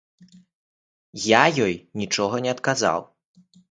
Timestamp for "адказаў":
2.59-3.11